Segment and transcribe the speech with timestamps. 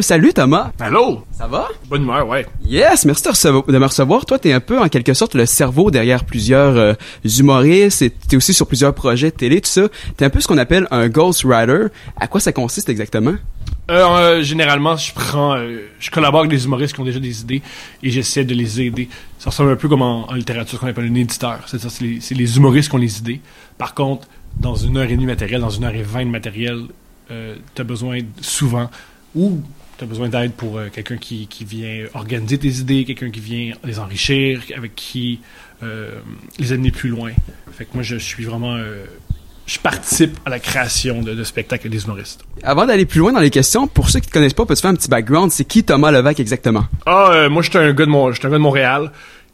[0.00, 0.70] Salut Thomas.
[0.78, 1.24] Allô?
[1.32, 1.66] Ça va?
[1.88, 2.46] Bonne humeur, ouais.
[2.64, 4.24] Yes, merci de, me recevoir.
[4.26, 6.92] Toi, t'es un peu en quelque sorte le cerveau derrière plusieurs euh,
[7.24, 9.88] humoristes et t'es aussi sur plusieurs projets de télé, tout ça.
[10.16, 11.86] T'es un peu ce qu'on appelle un ghostwriter.
[12.16, 13.34] À quoi ça consiste exactement?
[13.90, 15.58] Euh, euh, généralement, je prends,
[15.98, 17.62] je collabore avec des humoristes qui ont déjà des idées
[18.00, 19.08] et j'essaie de les aider.
[19.40, 21.58] Ça ressemble un peu comme en, en littérature ce qu'on appelle un éditeur.
[21.66, 23.40] C'est-à-dire, c'est les, c'est les humoristes qui ont les idées.
[23.78, 24.28] Par contre,
[24.60, 26.82] dans une heure et demie de matériel, dans une heure et vingt de matériel,
[27.74, 28.88] t'as besoin souvent
[29.34, 29.60] ou
[29.98, 33.74] t'as besoin d'aide pour euh, quelqu'un qui, qui vient organiser tes idées, quelqu'un qui vient
[33.84, 35.40] les enrichir, avec qui
[35.82, 36.20] euh,
[36.58, 37.32] les amener plus loin.
[37.72, 39.04] Fait que moi, je suis vraiment, euh,
[39.66, 42.44] je participe à la création de, de spectacles des humoristes.
[42.62, 44.90] Avant d'aller plus loin dans les questions, pour ceux qui te connaissent pas, peux-tu faire
[44.90, 45.52] un petit background?
[45.52, 46.86] C'est qui Thomas Levac exactement?
[47.06, 49.12] Ah, euh, moi, j'étais un gars de mon, un gars de Montréal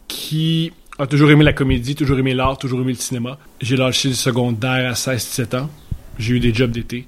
[0.08, 3.38] qui a toujours aimé la comédie, toujours aimé l'art, toujours aimé le cinéma.
[3.60, 5.70] J'ai lâché le secondaire à 16-17 ans.
[6.18, 7.06] J'ai eu des jobs d'été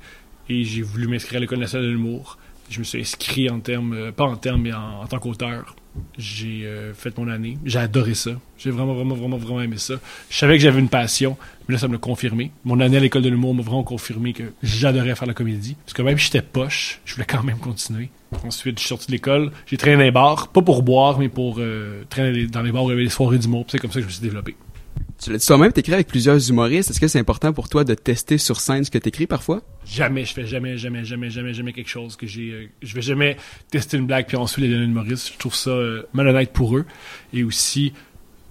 [0.49, 2.39] et j'ai voulu m'inscrire à l'école nationale de l'humour.
[2.69, 5.77] Je me suis inscrit en termes, euh, pas en termes, mais en, tant qu'auteur.
[6.19, 7.57] J'ai euh, fait mon année.
[7.65, 8.33] J'ai adoré ça.
[8.59, 9.95] J'ai vraiment, vraiment, vraiment, vraiment aimé ça.
[10.29, 12.51] Je savais que j'avais une passion, mais là, ça me l'a confirmé.
[12.65, 15.77] Mon année à l'école de l'humour m'a vraiment confirmé que j'adorais faire la comédie.
[15.85, 18.11] Parce que même si j'étais poche, je voulais quand même continuer.
[18.45, 19.53] Ensuite, je suis sorti de l'école.
[19.67, 22.85] J'ai traîné dans les bars, pas pour boire, mais pour euh, traîner dans les bars
[22.85, 23.65] où il y avait les soirées d'humour.
[23.69, 24.55] C'est comme ça que je me suis développé.
[25.27, 26.91] Tu l'as dit toi-même, t'écris avec plusieurs humoristes.
[26.91, 29.61] Est-ce que c'est important pour toi de tester sur scène ce que t'écris parfois?
[29.85, 32.53] Jamais, je fais jamais, jamais, jamais, jamais, jamais quelque chose que j'ai.
[32.53, 33.37] euh, je vais jamais
[33.69, 35.33] tester une blague puis ensuite les donner à Maurice.
[35.33, 36.87] Je trouve ça euh, malhonnête pour eux.
[37.33, 37.93] Et aussi,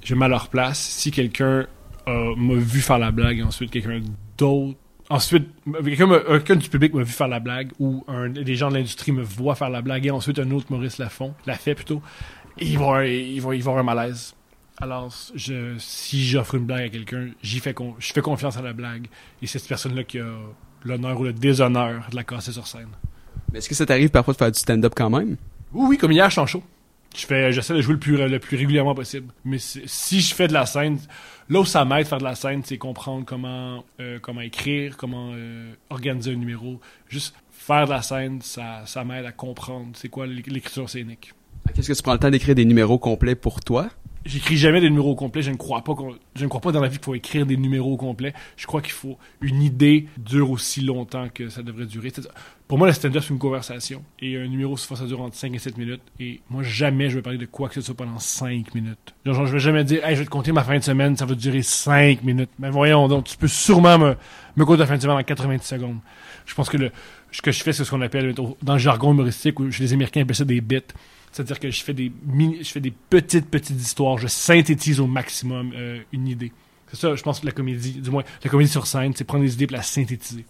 [0.04, 0.78] je me mets à leur place.
[0.78, 1.66] Si quelqu'un
[2.10, 4.02] euh, m'a vu faire la blague et ensuite quelqu'un
[4.38, 4.78] d'autre.
[5.10, 5.48] Ensuite,
[5.82, 8.04] quelqu'un du public m'a vu faire la blague ou
[8.34, 11.08] des gens de l'industrie me voient faire la blague et ensuite un autre Maurice la
[11.08, 12.02] font, la fait plutôt.
[12.60, 14.36] Ils vont, ils vont avoir un malaise.
[14.82, 18.62] Alors, je, si j'offre une blague à quelqu'un, j'y fais, con- je fais confiance à
[18.62, 19.08] la blague.
[19.42, 20.28] Et c'est cette personne-là qui a
[20.84, 22.90] l'honneur ou le déshonneur de la casser sur scène.
[23.52, 25.38] Mais Est-ce que ça t'arrive parfois de faire du stand-up quand même?
[25.74, 26.62] Oui, oui, comme hier, je suis en show.
[27.16, 29.32] Je fais, j'essaie de jouer le plus, le plus régulièrement possible.
[29.46, 31.00] Mais si je fais de la scène,
[31.50, 35.32] là où ça m'aide faire de la scène, c'est comprendre comment, euh, comment écrire, comment
[35.34, 36.82] euh, organiser un numéro.
[37.08, 41.34] Juste faire de la scène, ça, ça m'aide à comprendre c'est quoi l'é- l'écriture scénique.
[41.74, 43.88] Qu'est-ce que tu prends le temps d'écrire des numéros complets pour toi?
[44.26, 45.44] J'écris jamais des numéros complets.
[45.44, 45.94] Je ne crois pas
[46.36, 48.34] je ne crois pas dans la vie qu'il faut écrire des numéros complets.
[48.58, 52.12] Je crois qu'il faut une idée dure aussi longtemps que ça devrait durer.
[52.68, 54.04] Pour moi, le stand-up, c'est une conversation.
[54.20, 56.02] Et un numéro, souvent, ça dure entre 5 et 7 minutes.
[56.20, 59.14] Et moi, jamais je vais parler de quoi que ce soit pendant 5 minutes.
[59.24, 61.26] Genre, je vais jamais dire, hey, je vais te compter ma fin de semaine, ça
[61.26, 62.50] va durer 5 minutes.
[62.58, 64.16] Mais voyons donc, tu peux sûrement me,
[64.56, 66.00] me compter la fin de semaine en 90 secondes.
[66.48, 66.92] Je pense que le,
[67.32, 69.94] ce que je fais, c'est ce qu'on appelle, dans le jargon humoristique, où chez les
[69.94, 70.82] Américains appellent ça des bits.
[71.32, 75.06] C'est-à-dire que je fais des mini, je fais des petites petites histoires, je synthétise au
[75.06, 76.54] maximum euh, une idée.
[76.88, 79.44] C'est ça, je pense que la comédie, du moins la comédie sur scène, c'est prendre
[79.44, 80.46] des idées et la synthétiser.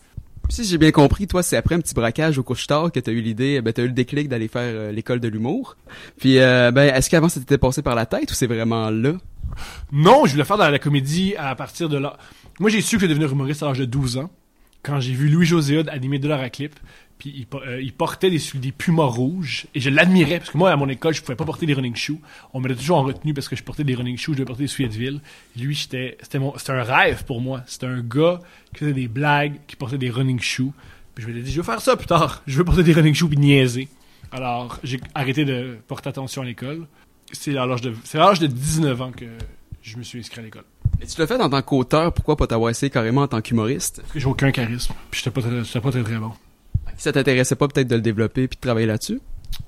[0.50, 3.22] Si j'ai bien compris, toi, c'est après un petit braquage au couche-tard que t'as eu
[3.22, 5.76] l'idée, ben t'as eu le déclic d'aller faire euh, l'école de l'humour.
[6.18, 9.14] Puis, euh, ben, est-ce qu'avant ça t'était passé par la tête ou c'est vraiment là?
[9.92, 12.18] Non, je voulais faire dans la comédie à partir de là.
[12.60, 14.30] Moi, j'ai su que je devenir humoriste à l'âge de 12 ans
[14.86, 16.76] quand j'ai vu Louis José animer Dollar à clip.
[17.18, 20.76] Puis euh, il portait des, des pumas rouges et je l'admirais parce que moi à
[20.76, 22.20] mon école je pouvais pas porter des running shoes.
[22.54, 24.64] On me toujours en retenue parce que je portais des running shoes, je devais porter
[24.64, 25.22] des souliers de ville.
[25.58, 27.64] Lui c'était un rêve pour moi.
[27.68, 28.42] C'était un gars
[28.74, 30.74] qui faisait des blagues, qui portait des running shoes.
[31.16, 32.44] Puis je me dit je veux faire ça plus tard.
[32.46, 33.88] Je veux porter des running shoes puis niaiser.
[34.32, 36.86] Alors j'ai arrêté de porter attention à l'école.
[37.32, 39.26] C'est à l'âge de c'est à l'âge de 19 ans que
[39.82, 40.66] je me suis inscrit à l'école.
[41.02, 43.98] Et tu l'as fait en tant qu'auteur, pourquoi pas t'avoir essayé carrément en tant qu'humoriste?
[44.02, 44.94] Parce que j'ai aucun charisme.
[45.12, 46.32] Puis j'étais pas j'étais pas très très bon.
[46.98, 49.20] Ça t'intéressait pas peut-être de le développer puis de travailler là-dessus?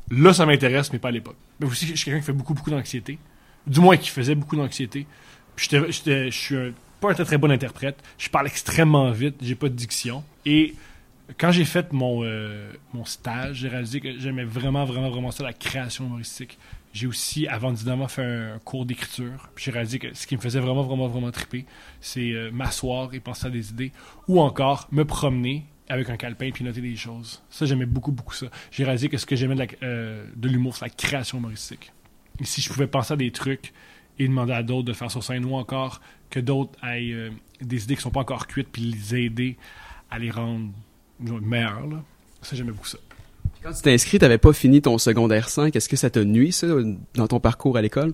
[0.09, 1.35] Là, ça m'intéresse, mais pas à l'époque.
[1.59, 3.17] Mais aussi, je suis quelqu'un qui fait beaucoup, beaucoup d'anxiété.
[3.65, 5.05] Du moins, qui faisait beaucoup d'anxiété.
[5.55, 6.71] Puis j'étais, j'étais, je suis un-
[7.01, 7.97] pas un très très bon interprète.
[8.17, 10.23] Je parle extrêmement vite, j'ai pas de diction.
[10.45, 10.75] Et
[11.37, 15.43] quand j'ai fait mon, euh, mon stage, j'ai réalisé que j'aimais vraiment, vraiment, vraiment ça,
[15.43, 16.57] la création humoristique.
[16.93, 19.49] J'ai aussi, avant Dynamo, fait un cours d'écriture.
[19.55, 21.65] J'ai réalisé que ce qui me faisait vraiment, vraiment, vraiment triper,
[22.01, 23.91] c'est euh, m'asseoir et penser à des idées.
[24.27, 27.43] Ou encore, me promener avec un calepin puis noter des choses.
[27.49, 28.47] Ça, j'aimais beaucoup, beaucoup ça.
[28.71, 31.91] J'ai réalisé que ce que j'aimais euh, de l'humour, c'est la création humoristique.
[32.39, 33.73] Et si je pouvais penser à des trucs
[34.19, 37.29] et demander à d'autres de faire sur scène ou encore que d'autres aient euh,
[37.61, 39.57] des idées qui sont pas encore cuites puis les aider
[40.09, 40.71] à les rendre
[41.19, 42.03] meilleures,
[42.41, 42.99] ça, j'aimais beaucoup ça.
[43.67, 45.75] Quand tu t'es inscrit, t'avais pas fini ton secondaire 5.
[45.75, 46.67] Est-ce que ça t'a nuit, ça,
[47.15, 48.13] dans ton parcours à l'école?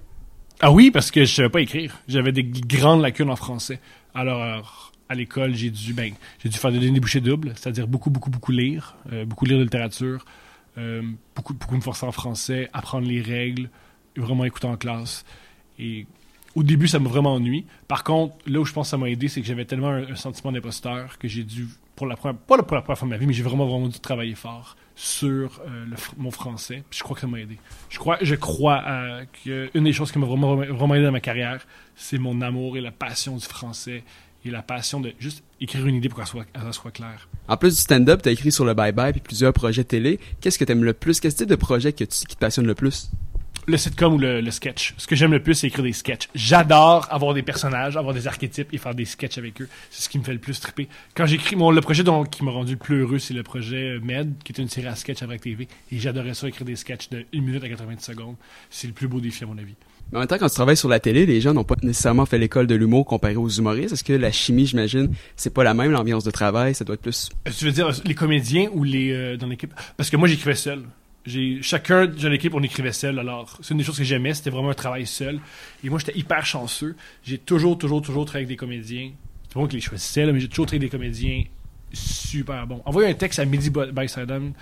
[0.62, 2.02] Ah oui, parce que je savais pas écrire.
[2.08, 3.80] J'avais des grandes lacunes en français.
[4.16, 6.12] Alors, à l'école, j'ai dû, ben,
[6.42, 9.64] j'ai dû faire des débouchés doubles, c'est-à-dire beaucoup, beaucoup, beaucoup lire, euh, beaucoup lire de
[9.64, 10.26] littérature,
[10.80, 11.04] euh,
[11.36, 13.70] beaucoup, beaucoup me forcer en français, apprendre les règles,
[14.18, 15.24] vraiment écouter en classe.
[15.78, 16.08] Et
[16.56, 17.68] au début, ça m'a vraiment ennuyé.
[17.88, 20.14] Par contre, là où je pense que ça m'a aidé, c'est que j'avais tellement un,
[20.14, 23.14] un sentiment d'imposteur que j'ai dû, pour la première, pas pour la première fois de
[23.14, 24.78] ma vie, mais j'ai vraiment, vraiment dû travailler fort.
[24.96, 25.86] Sur euh,
[26.18, 26.84] mon français.
[26.90, 27.58] Puis je crois que ça m'a aidé.
[27.90, 31.66] Je crois, je crois euh, qu'une des choses qui m'a vraiment, aidé dans ma carrière,
[31.96, 34.04] c'est mon amour et la passion du français
[34.46, 37.28] et la passion de juste écrire une idée pour qu'elle soit, soit claire.
[37.48, 40.20] En plus du stand-up, t'as écrit sur le Bye Bye puis plusieurs projets télé.
[40.42, 41.20] Qu'est-ce que t'aimes le plus?
[41.20, 43.10] Quel type de projet que tu, qui te passionne le plus?
[43.66, 44.94] Le sitcom ou le, le sketch.
[44.98, 46.28] Ce que j'aime le plus, c'est écrire des sketchs.
[46.36, 49.70] J'adore avoir des personnages, avoir des archétypes et faire des sketchs avec eux.
[49.90, 50.88] C'est ce qui me fait le plus triper.
[51.16, 53.92] Quand j'écris, mon, le projet dont, qui m'a rendu le plus heureux, c'est le projet
[53.96, 55.68] euh, Med, qui est une série à sketch avec TV.
[55.92, 58.36] Et j'adorais ça, écrire des sketchs de 1 minute à 90 secondes.
[58.70, 59.76] C'est le plus beau défi, à mon avis.
[60.12, 62.26] Mais en même temps, quand tu travailles sur la télé, les gens n'ont pas nécessairement
[62.26, 63.94] fait l'école de l'humour comparé aux humoristes.
[63.94, 66.76] Est-ce que la chimie, j'imagine, c'est pas la même, l'ambiance de travail?
[66.76, 67.30] Ça doit être plus...
[67.48, 69.74] Euh, Tu veux dire les comédiens ou les euh, dans l'équipe?
[69.98, 70.84] Parce que moi j'écrivais seul.
[71.26, 73.18] J'ai chacun dans l'équipe on écrivait seul.
[73.20, 75.40] Alors c'est une des choses que j'aimais, c'était vraiment un travail seul.
[75.84, 76.96] Et moi j'étais hyper chanceux.
[77.24, 79.12] J'ai toujours toujours toujours travaillé avec des comédiens.
[79.48, 81.44] C'est bon que les choisissais là, mais j'ai toujours travaillé avec des comédiens
[81.94, 82.82] super bons.
[82.86, 84.54] Envoyez un texte à Mehdi Boussaïdam,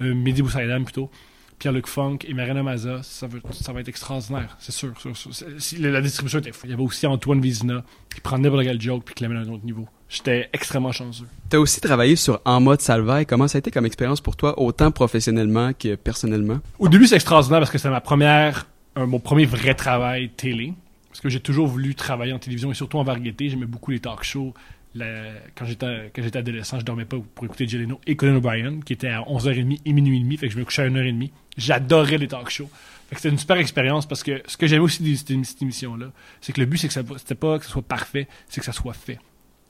[0.00, 1.10] euh, Mehdi Boussaïdam plutôt.
[1.58, 4.94] Pierre-Luc Funk et Mariana Maza, ça va, être extraordinaire, c'est sûr.
[5.00, 5.32] sûr, sûr.
[5.80, 6.66] La, distribution était fou.
[6.66, 9.40] Il y avait aussi Antoine Vizina qui prend n'importe quel joke puis qui l'amène à
[9.40, 9.88] un autre niveau.
[10.08, 11.26] J'étais extrêmement chanceux.
[11.50, 13.26] T'as aussi travaillé sur En mode Salvaille.
[13.26, 16.60] Comment ça a été comme expérience pour toi, autant professionnellement que personnellement?
[16.78, 18.66] Au début, c'est extraordinaire parce que c'était ma première,
[18.96, 20.72] un- mon premier vrai travail télé.
[21.10, 23.50] Parce que j'ai toujours voulu travailler en télévision et surtout en variété.
[23.50, 24.54] J'aimais beaucoup les talk shows.
[24.94, 28.36] La- quand j'étais quand j'étais adolescent, je dormais pas pour écouter Jay Leno et Conan
[28.36, 30.36] O'Brien, qui était à 11h30 et minuit et demi.
[30.38, 31.30] Fait que je me couchais à 1h30.
[31.58, 32.70] J'adorais les talk shows.
[33.10, 35.62] Fait que c'était une super expérience parce que ce que j'aimais aussi de cette, cette
[35.62, 36.06] émission-là,
[36.40, 38.66] c'est que le but, c'est que ça, c'était pas que ce soit parfait, c'est que
[38.66, 39.18] ça soit fait.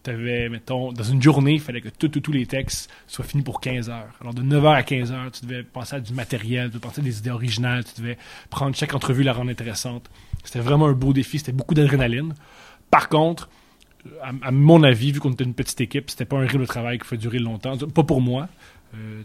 [0.07, 4.15] Mettons, dans une journée, il fallait que tous les textes soient finis pour 15 heures.
[4.21, 6.81] Alors, de 9 heures à 15 heures, tu devais penser à du matériel, tu devais
[6.81, 8.17] penser à des idées originales, tu devais
[8.49, 10.09] prendre chaque entrevue, la rendre intéressante.
[10.45, 12.35] C'était vraiment un beau défi, c'était beaucoup d'adrénaline.
[12.91, 13.51] Par contre,
[14.23, 16.99] à, mon avis, vu qu'on était une petite équipe, c'était pas un rythme de travail
[16.99, 17.77] qui pouvait durer longtemps.
[17.77, 18.49] Pas pour moi.
[18.95, 19.23] Euh.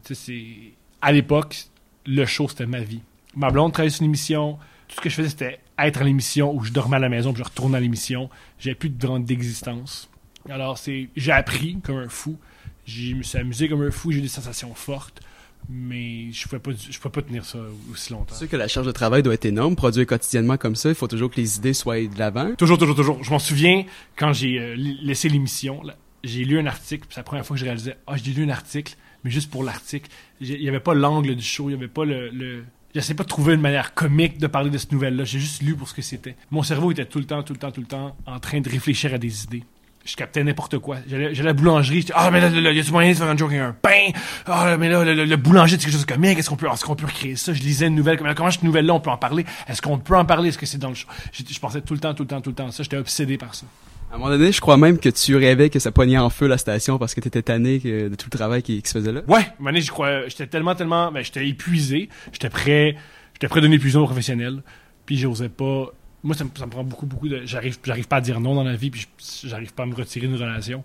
[1.01, 1.57] À l'époque,
[2.05, 3.01] le show, c'était ma vie.
[3.35, 4.57] Ma blonde travaillait sur une émission.
[4.87, 7.33] Tout ce que je faisais, c'était être à l'émission où je dormais à la maison,
[7.33, 8.29] puis je retournais à l'émission.
[8.59, 10.09] J'avais plus de d'existence.
[10.49, 12.37] Alors, c'est, j'ai appris comme un fou.
[12.85, 14.11] Je me suis amusé comme un fou.
[14.11, 15.21] J'ai eu des sensations fortes.
[15.69, 17.57] Mais je ne pouvais, pas- je pouvais pas tenir ça
[17.89, 18.33] aussi longtemps.
[18.33, 19.77] C'est sûr que la charge de travail doit être énorme.
[19.77, 22.53] Produire quotidiennement comme ça, il faut toujours que les idées soient de l'avant.
[22.55, 23.23] Toujours, toujours, toujours.
[23.23, 23.85] Je m'en souviens
[24.17, 25.81] quand j'ai euh, laissé l'émission.
[26.25, 28.49] J'ai lu un article, c'est la première fois que je réalisais Ah, j'ai lu un
[28.49, 30.09] article, mais juste pour l'article.
[30.41, 32.29] Il n'y avait pas l'angle du show, il n'y avait pas le.
[32.29, 32.65] le...
[32.93, 35.23] J'essayais pas de trouver une manière comique de parler de cette nouvelle-là.
[35.23, 36.35] J'ai juste lu pour ce que c'était.
[36.51, 38.69] Mon cerveau était tout le temps, tout le temps, tout le temps en train de
[38.69, 39.63] réfléchir à des idées.
[40.05, 40.97] Je captais n'importe quoi.
[41.07, 43.37] J'allais à la boulangerie, j'étais Ah, mais là, là, y a-tu moyen de faire un
[43.37, 44.11] joke avec un pain?
[44.45, 46.37] Ah, mais là, le, boulanger, c'est quelque chose de comique.
[46.37, 47.53] Est-ce qu'on peut, est-ce qu'on peut recréer ça?
[47.53, 48.17] Je lisais une nouvelle.
[48.17, 49.45] Comment, cette nouvelle-là, on peut en parler?
[49.67, 50.49] Est-ce qu'on peut en parler?
[50.49, 52.49] Est-ce que c'est dans le show Je pensais tout le temps, tout le temps, tout
[52.49, 52.83] le temps ça.
[52.83, 53.65] J'étais obsédé par ça.
[54.11, 56.47] À un moment donné, je crois même que tu rêvais que ça pognait en feu
[56.47, 59.11] la station parce que t'étais tanné que- de tout le travail qui, qui se faisait
[59.11, 59.21] là.
[59.27, 62.95] Ouais, à un moment donné, je crois, j'étais tellement, tellement, ben, j'étais épuisé, j'étais prêt,
[63.33, 64.61] j'étais prêt à donner épuisement aux professionnels,
[65.07, 65.87] puis j'osais pas.
[66.23, 67.41] Moi, ça me, ça me prend beaucoup, beaucoup de.
[67.45, 69.07] J'arrive, j'arrive pas à dire non dans la vie, puis
[69.43, 70.83] j'arrive pas à me retirer d'une relation,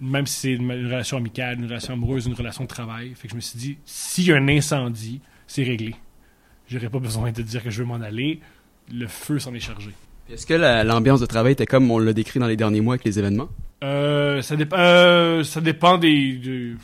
[0.00, 3.12] même si c'est une, une relation amicale, une relation amoureuse, une relation de travail.
[3.14, 5.94] Fait que je me suis dit, s'il y a un incendie, c'est réglé.
[6.68, 8.40] J'aurais pas besoin de dire que je veux m'en aller.
[8.92, 9.90] Le feu s'en est chargé.
[10.30, 12.94] Est-ce que la- l'ambiance de travail était comme on l'a décrit dans les derniers mois
[12.94, 13.48] avec les événements?
[13.84, 16.32] Euh, ça, dépend euh, ça dépend des.
[16.38, 16.76] de-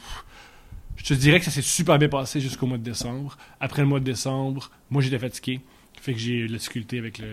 [0.96, 3.36] Je te dirais que ça s'est super bien passé jusqu'au mois de décembre.
[3.60, 5.60] Après le mois de décembre, moi j'étais fatigué.
[6.02, 7.26] Fait que j'ai eu de la difficulté avec le.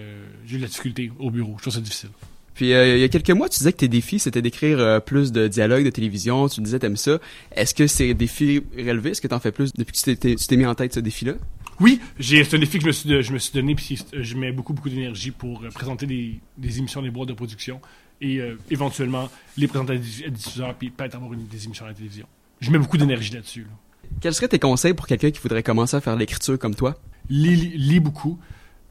[0.45, 1.55] J'ai eu de la difficulté au bureau.
[1.57, 2.09] Je trouve ça difficile.
[2.53, 4.99] Puis euh, il y a quelques mois, tu disais que tes défis, c'était d'écrire euh,
[4.99, 6.47] plus de dialogues de télévision.
[6.47, 7.17] Tu disais t'aimes ça.
[7.55, 9.09] Est-ce que c'est défi relevé?
[9.11, 10.99] Est-ce que t'en fais plus depuis que tu t'es- tu t'es mis en tête ce
[10.99, 11.33] défi-là?
[11.79, 14.35] Oui, j'ai, c'est un défi que je me suis, je me suis donné, puis je
[14.37, 17.79] mets beaucoup, beaucoup d'énergie pour euh, présenter des, des émissions, des boîtes de production,
[18.21, 21.93] et éventuellement les présenter à des diffuseurs, puis peut-être avoir une, des émissions à la
[21.93, 22.25] télévision.
[22.59, 23.61] Je mets beaucoup d'énergie là-dessus.
[23.61, 24.09] là.
[24.19, 26.99] Quels seraient tes conseils pour quelqu'un qui voudrait commencer à faire l'écriture comme toi?
[27.29, 28.37] lis- lis beaucoup,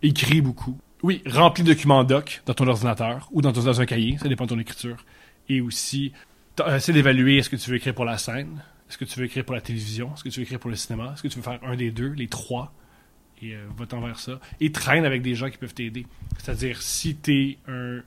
[0.02, 0.78] écris beaucoup.
[1.02, 4.50] Oui, remplis de documents doc dans ton ordinateur ou dans, un cahier, ça dépend de
[4.50, 5.04] ton écriture.
[5.48, 6.12] Et aussi,
[6.60, 9.26] euh, essaie d'évaluer est-ce que tu veux écrire pour la scène, est-ce que tu veux
[9.26, 11.36] écrire pour la télévision, est-ce que tu veux écrire pour le cinéma, est-ce que tu
[11.36, 12.72] veux faire un des deux, les trois,
[13.42, 14.40] et euh, va-t'en vers ça.
[14.60, 16.06] Et traîne avec des gens qui peuvent t'aider.
[16.38, 17.16] C'est-à-dire, si
[17.68, 18.00] un...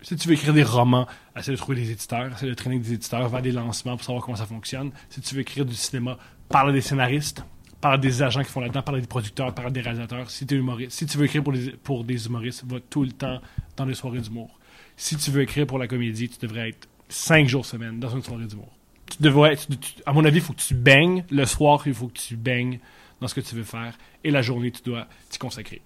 [0.00, 2.86] Si tu veux écrire des romans, essaie de trouver des éditeurs, essaie de traîner avec
[2.86, 4.92] des éditeurs, va des lancements pour savoir comment ça fonctionne.
[5.10, 6.18] Si tu veux écrire du cinéma,
[6.48, 7.42] parle à des scénaristes,
[7.80, 10.30] parle à des agents qui font là-dedans, parle à des producteurs, parle à des réalisateurs.
[10.30, 13.40] Si, humoriste, si tu veux écrire pour, les- pour des humoristes, va tout le temps
[13.76, 14.58] dans des soirées d'humour.
[14.96, 18.22] Si tu veux écrire pour la comédie, tu devrais être cinq jours semaine dans une
[18.22, 18.70] soirée d'humour.
[19.10, 21.24] Tu devrais, tu- tu- à mon avis, il faut que tu baignes.
[21.30, 22.78] Le soir, il faut que tu baignes
[23.20, 23.96] dans ce que tu veux faire.
[24.24, 25.80] Et la journée, tu dois t'y consacrer.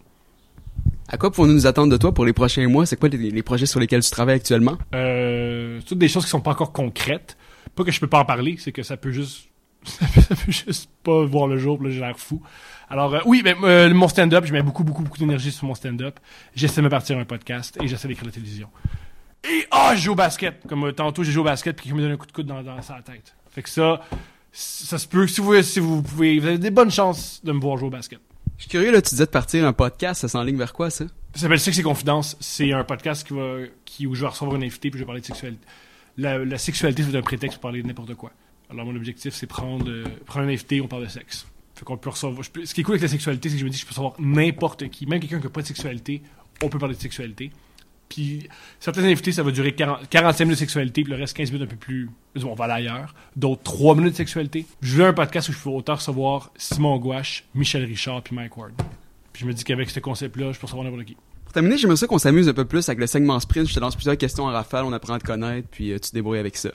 [1.08, 2.86] À quoi pouvons-nous nous attendre de toi pour les prochains mois?
[2.86, 4.78] C'est quoi les, les projets sur lesquels tu travailles actuellement?
[4.94, 7.36] Euh, toutes des choses qui sont pas encore concrètes.
[7.74, 9.48] Pas que je peux pas en parler, c'est que ça peut juste
[9.84, 12.42] ça peut, juste pas voir le jour, puis là, j'ai l'air fou.
[12.88, 15.74] Alors, euh, oui, ben, euh, mon stand-up, je mets beaucoup, beaucoup, beaucoup d'énergie sur mon
[15.74, 16.20] stand-up.
[16.54, 18.68] J'essaie de me partir un podcast et j'essaie d'écrire la télévision.
[19.44, 20.60] Et, ah, je joue au basket.
[20.68, 22.46] Comme euh, tantôt, j'ai joué au basket puis qui me donne un coup de coude
[22.46, 23.34] dans, dans sa tête.
[23.50, 24.00] Fait que ça,
[24.52, 27.60] ça se peut, si vous, si vous pouvez, vous avez des bonnes chances de me
[27.60, 28.20] voir jouer au basket.
[28.58, 31.06] Je suis curieux, là, tu disais de partir un podcast, ça s'enligne vers quoi, ça?
[31.34, 32.36] Ça s'appelle Sexe et Confidence.
[32.38, 35.06] C'est un podcast qui va, qui, où je vais recevoir un invité puis je vais
[35.06, 35.66] parler de sexualité.
[36.18, 38.30] La, la sexualité, c'est un prétexte pour parler de n'importe quoi.
[38.72, 41.46] Alors, mon objectif, c'est prendre, euh, prendre un invité, on parle de sexe.
[41.74, 42.44] Fait qu'on peut recevoir.
[42.44, 43.90] ce qui est cool avec la sexualité, c'est que je me dis que je peux
[43.90, 46.22] recevoir n'importe qui, même quelqu'un qui n'a pas de sexualité,
[46.62, 47.50] on peut parler de sexualité.
[48.08, 48.48] Puis,
[48.78, 51.66] certains invités, ça va durer 40 45 minutes de sexualité, puis le reste 15 minutes
[51.66, 52.10] un peu plus.
[52.44, 53.14] On va aller ailleurs.
[53.36, 54.66] D'autres 3 minutes de sexualité.
[54.80, 58.56] Je veux un podcast où je peux autant recevoir Simon Gouache, Michel Richard, puis Mike
[58.56, 58.72] Ward.
[59.32, 61.16] Puis je me dis qu'avec ce concept-là, je peux recevoir n'importe qui.
[61.44, 63.68] Pour terminer, j'aimerais ça qu'on s'amuse un peu plus avec le segment sprint.
[63.68, 66.10] Je te lance plusieurs questions en rafale, on apprend à te connaître, puis euh, tu
[66.10, 66.70] te débrouilles avec ça.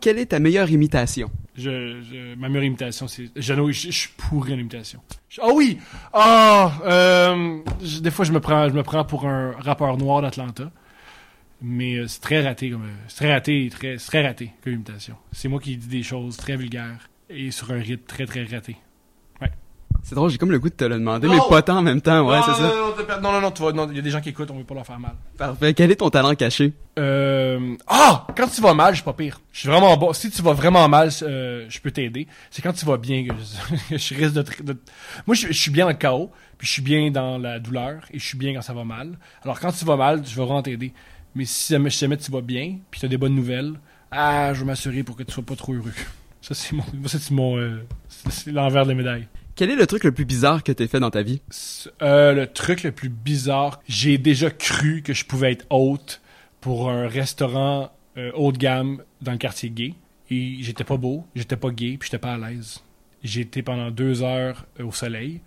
[0.00, 1.30] Quelle est ta meilleure imitation?
[1.56, 3.30] Je, ma meilleure imitation, c'est.
[3.34, 5.00] Je, je suis pourri imitation.
[5.40, 5.78] Ah oui!
[6.12, 6.72] Ah!
[6.84, 7.58] euh,
[8.00, 10.70] des fois, je me prends, je me prends pour un rappeur noir d'Atlanta.
[11.62, 12.84] Mais euh, c'est très raté comme.
[12.84, 15.16] euh, C'est très raté, très, très raté comme imitation.
[15.32, 18.76] C'est moi qui dis des choses très vulgaires et sur un rythme très très raté.
[20.02, 22.00] C'est drôle, j'ai comme le goût de te le demander, mais pas tant en même
[22.00, 22.62] temps, ouais, c'est ça.
[22.62, 24.58] non, non, t'as non, tu vas- non, il y a des gens qui écoutent, on
[24.58, 25.14] veut pas leur faire mal.
[25.36, 25.74] Parfait.
[25.74, 26.72] Quel est ton talent caché?
[26.98, 27.74] Euh...
[27.86, 28.26] Ah!
[28.36, 29.40] Quand tu vas mal, je suis pas pire.
[29.52, 30.12] Je suis vraiment bon.
[30.12, 32.26] Si tu vas vraiment mal, euh, je peux t'aider.
[32.50, 34.76] C'est quand tu vas bien que je, que je risque de,
[35.26, 38.02] Moi, je, je suis bien dans le chaos, puis je suis bien dans la douleur,
[38.12, 39.18] et je suis bien quand ça va mal.
[39.42, 40.92] Alors, quand tu vas mal, je vais vraiment t'aider.
[41.34, 43.74] Mais si jamais, tu vas bien, puis tu as des bonnes nouvelles,
[44.10, 45.92] ah, je vais m'assurer pour que tu sois pas trop heureux.
[46.40, 46.84] Ça, c'est mon...
[47.06, 47.58] Ça, c'est mon...
[47.58, 49.26] euh, c'est l'envers de la médaille.
[49.56, 51.40] Quel est le truc le plus bizarre que t'aies fait dans ta vie?
[52.02, 56.20] Euh, le truc le plus bizarre, j'ai déjà cru que je pouvais être hôte
[56.60, 59.94] pour un restaurant euh, haut de gamme dans le quartier gay.
[60.30, 62.82] Et j'étais pas beau, j'étais pas gay, puis j'étais pas à l'aise.
[63.22, 65.40] J'ai été pendant deux heures euh, au soleil.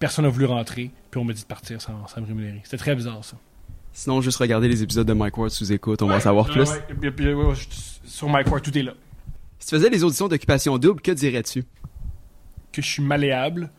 [0.00, 2.60] Personne n'a voulu rentrer, puis on m'a dit de partir sans, sans me rémunérer.
[2.64, 3.36] C'était très bizarre, ça.
[3.92, 6.68] Sinon, juste regarder les épisodes de Mike Ward sous écoute, on va en savoir plus.
[6.68, 7.54] ouais, ouais,
[8.04, 8.94] sur My Court, tout est là.
[9.60, 11.64] Si tu faisais les auditions d'occupation double, que dirais-tu?
[12.74, 13.70] Que je suis malléable,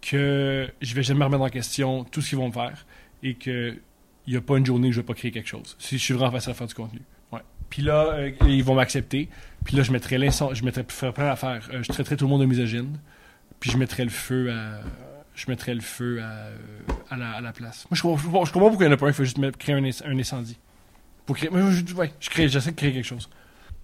[0.00, 2.86] que je vais jamais remettre en question tout ce qu'ils vont me faire
[3.22, 3.76] et que
[4.26, 5.74] il y a pas une journée où je vais pas créer quelque chose.
[5.78, 7.00] Si je suis vraiment facile à faire du contenu.
[7.32, 7.40] Ouais.
[7.70, 9.28] Puis là, euh, ils vont m'accepter.
[9.64, 11.66] Puis là, je mettrai l'incendie, je mettrai faire plein d'affaires.
[11.72, 12.98] Euh, je traiterai tout le monde de misogyne.
[13.58, 14.80] Puis je mettrai le feu à
[15.34, 16.48] je mettrai le feu à,
[17.14, 17.86] à, la, à la place.
[17.90, 19.38] Moi, je comprends, je comprends pourquoi il y en a pas un, il faut juste
[19.38, 20.58] mettre- créer un, inc- un incendie.
[21.26, 23.30] Pour créer, moi, je, ouais, je crée, j'essaie de créer quelque chose.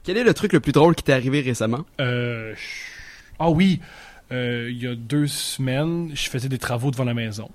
[0.03, 1.85] Quel est le truc le plus drôle qui t'est arrivé récemment?
[2.01, 3.81] Euh, je- Ah oui,
[4.33, 7.51] euh, il y a deux semaines, je faisais des travaux devant la maison.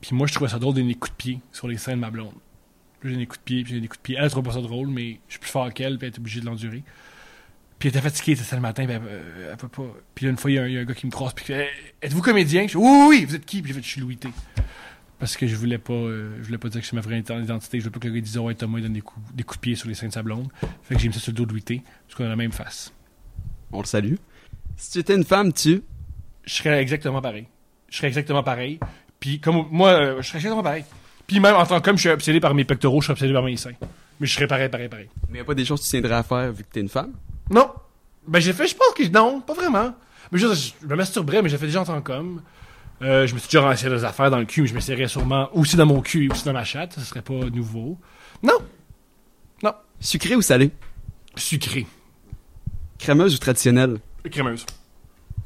[0.00, 2.10] Puis moi, je trouvais ça drôle des coups de pied sur les seins de ma
[2.10, 2.34] blonde.
[3.04, 4.16] J'ai des coups de pied, puis j'ai des coups de pied.
[4.18, 6.18] Elle, elle trouvait pas ça drôle, mais je suis plus fort qu'elle, puis elle était
[6.18, 6.82] obligée de l'endurer.
[7.78, 9.86] Puis elle était fatiguée, c'était le matin, puis elle, euh, peut pas.
[10.14, 11.68] Puis une fois, il y, a un- gars qui me croise, puis Eh,
[12.02, 12.62] Êtes-vous comédien?
[12.66, 13.62] Je fais, Oui, oui, vous êtes qui?
[13.62, 14.28] Puis Je suis Louis T.
[15.18, 17.78] Parce que je voulais pas, euh, je voulais pas dire que c'est ma vraie identité.
[17.78, 19.58] Je voulais pas que le gars dise Ouais, Thomas, il donne des coups, des coups
[19.58, 20.48] de pied sur les seins de sa blonde.
[20.82, 22.52] Fait que j'ai mis ça sur le dos de Louis parce qu'on a la même
[22.52, 22.92] face.
[23.72, 24.14] On le salue.
[24.76, 25.82] Si tu étais une femme, tu...
[26.48, 27.46] je serais exactement pareil.
[27.90, 28.80] Je serais exactement pareil.
[29.20, 30.84] Puis comme moi, euh, je serais exactement pareil.
[31.26, 33.42] Puis même en tant qu'homme, je suis obsédé par mes pectoraux, je suis obsédé par
[33.42, 33.74] mes seins.
[34.18, 35.08] Mais je serais pareil, pareil, pareil.
[35.28, 36.88] Mais y a pas des choses que tu tiendrais à faire vu que t'es une
[36.88, 37.12] femme?
[37.50, 37.70] Non.
[38.26, 39.94] Ben j'ai fait, je pense que non, pas vraiment.
[40.32, 42.42] Mais je, je me masturberais, mais j'ai fait déjà en tant qu'homme.
[43.02, 45.06] Euh, je me suis déjà renseigné des affaires dans le cul, mais je me serrais
[45.06, 46.94] sûrement aussi dans mon cul et aussi dans ma chatte.
[46.94, 47.98] Ça serait pas nouveau.
[48.42, 48.58] Non.
[49.62, 49.74] Non.
[50.00, 50.70] Sucré ou salé?
[51.36, 51.86] Sucré.
[52.98, 53.98] Crémeuse ou traditionnelle?
[54.30, 54.64] Crémeuse.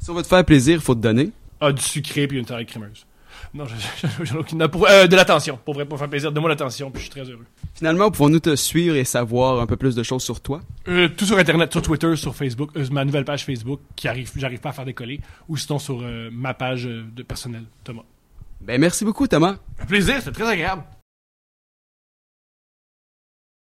[0.03, 1.29] Si on veut te faire plaisir, faut te donner.
[1.61, 3.05] Ah, du sucré puis une taille crémeuse.
[3.53, 4.61] Non, je- je- j'en ai aucune.
[4.61, 5.57] euh, de l'attention.
[5.63, 6.29] Pour vrai, pour faire plaisir.
[6.31, 7.45] Donne-moi l'attention, puis je suis très heureux.
[7.73, 10.59] Finalement, pouvons-nous te suivre et savoir un peu plus de choses sur toi?
[10.89, 14.29] Euh, tout sur Internet, sur Twitter, sur Facebook, euh, ma nouvelle page Facebook qui arrive,
[14.35, 18.03] j'arrive pas à faire décoller, ou sinon sur euh, ma page euh, de personnel, Thomas.
[18.59, 19.55] Ben merci beaucoup Thomas.
[19.79, 20.83] Un plaisir, c'était très agréable.